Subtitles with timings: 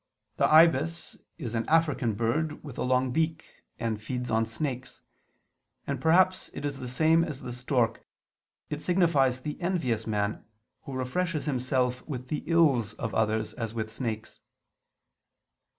[0.37, 3.45] The ibis is an African bird with a long beak,
[3.79, 5.03] and feeds on snakes;
[5.85, 8.03] and perhaps it is the same as the stork:
[8.71, 10.43] it signifies the envious man,
[10.85, 14.39] who refreshes himself with the ills of others, as with snakes.